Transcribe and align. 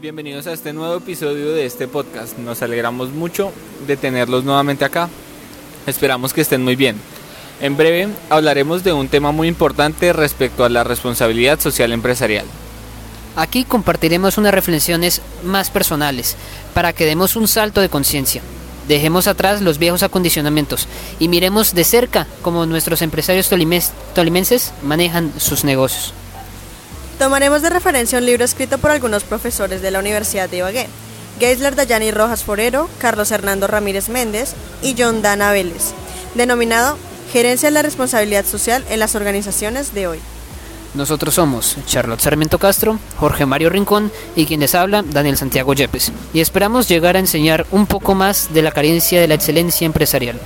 Bienvenidos 0.00 0.46
a 0.46 0.52
este 0.52 0.72
nuevo 0.72 0.96
episodio 0.96 1.52
de 1.52 1.66
este 1.66 1.86
podcast. 1.86 2.38
Nos 2.38 2.62
alegramos 2.62 3.10
mucho 3.10 3.52
de 3.86 3.96
tenerlos 3.96 4.44
nuevamente 4.44 4.84
acá. 4.84 5.08
Esperamos 5.86 6.32
que 6.32 6.40
estén 6.40 6.64
muy 6.64 6.74
bien. 6.74 6.96
En 7.60 7.76
breve 7.76 8.08
hablaremos 8.30 8.82
de 8.82 8.92
un 8.92 9.08
tema 9.08 9.30
muy 9.30 9.48
importante 9.48 10.12
respecto 10.12 10.64
a 10.64 10.68
la 10.68 10.84
responsabilidad 10.84 11.60
social 11.60 11.92
empresarial. 11.92 12.46
Aquí 13.36 13.64
compartiremos 13.64 14.38
unas 14.38 14.54
reflexiones 14.54 15.20
más 15.44 15.70
personales 15.70 16.36
para 16.74 16.92
que 16.92 17.06
demos 17.06 17.36
un 17.36 17.46
salto 17.46 17.80
de 17.80 17.88
conciencia. 17.88 18.42
Dejemos 18.88 19.26
atrás 19.26 19.60
los 19.60 19.78
viejos 19.78 20.02
acondicionamientos 20.02 20.88
y 21.18 21.28
miremos 21.28 21.74
de 21.74 21.84
cerca 21.84 22.26
cómo 22.42 22.66
nuestros 22.66 23.02
empresarios 23.02 23.50
tolimenses 24.14 24.72
manejan 24.82 25.32
sus 25.38 25.64
negocios. 25.64 26.14
Tomaremos 27.22 27.62
de 27.62 27.70
referencia 27.70 28.18
un 28.18 28.26
libro 28.26 28.44
escrito 28.44 28.78
por 28.78 28.90
algunos 28.90 29.22
profesores 29.22 29.80
de 29.80 29.92
la 29.92 30.00
Universidad 30.00 30.50
de 30.50 30.56
Ibagué, 30.56 30.88
Geisler 31.38 31.76
Dayani 31.76 32.10
Rojas 32.10 32.42
Forero, 32.42 32.90
Carlos 32.98 33.30
Hernando 33.30 33.68
Ramírez 33.68 34.08
Méndez 34.08 34.54
y 34.82 34.96
John 34.98 35.22
Dana 35.22 35.52
Vélez, 35.52 35.92
denominado 36.34 36.98
Gerencia 37.32 37.68
de 37.68 37.74
la 37.74 37.82
Responsabilidad 37.82 38.44
Social 38.44 38.84
en 38.90 38.98
las 38.98 39.14
Organizaciones 39.14 39.94
de 39.94 40.08
hoy. 40.08 40.18
Nosotros 40.94 41.36
somos 41.36 41.76
Charlotte 41.86 42.20
Sarmiento 42.20 42.58
Castro, 42.58 42.98
Jorge 43.18 43.46
Mario 43.46 43.70
Rincón 43.70 44.10
y 44.34 44.44
quien 44.44 44.58
les 44.58 44.72
Daniel 44.72 45.36
Santiago 45.36 45.74
Yepes. 45.74 46.10
Y 46.34 46.40
esperamos 46.40 46.88
llegar 46.88 47.14
a 47.14 47.20
enseñar 47.20 47.66
un 47.70 47.86
poco 47.86 48.16
más 48.16 48.52
de 48.52 48.62
la 48.62 48.72
carencia 48.72 49.20
de 49.20 49.28
la 49.28 49.34
excelencia 49.34 49.86
empresarial. 49.86 50.40